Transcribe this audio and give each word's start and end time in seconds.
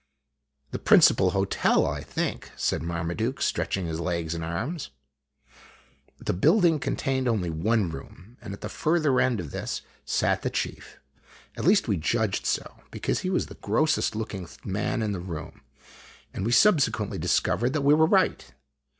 "The 0.71 0.79
principal 0.79 1.29
hotel, 1.29 1.85
I 1.85 2.01
think," 2.01 2.49
said 2.55 2.81
Marmaduke, 2.81 3.39
stretching 3.39 3.85
his 3.85 3.99
legs 3.99 4.33
and 4.33 4.43
arms. 4.43 4.89
The 6.17 6.33
building 6.33 6.79
contained 6.79 7.27
only 7.27 7.51
one 7.51 7.91
room, 7.91 8.35
and 8.41 8.51
at 8.51 8.61
the 8.61 8.67
further 8.67 9.19
end 9.19 9.39
ol 9.39 9.45
this 9.45 9.83
sat 10.03 10.41
the 10.41 10.49
chief 10.49 10.97
at 11.55 11.65
least 11.65 11.87
we 11.87 11.97
judged 11.97 12.47
so 12.47 12.79
because 12.89 13.19
he 13.19 13.29
was 13.29 13.45
the 13.45 13.53
Grossest 13.61 14.15
looking 14.15 14.49
man 14.65 15.03
in 15.03 15.11
the 15.11 15.19
room; 15.19 15.61
and 16.33 16.47
we 16.47 16.51
subsequently 16.51 17.19
discovered 17.19 17.73
that 17.73 17.83
we 17.83 17.93
were 17.93 18.07
right. 18.07 18.55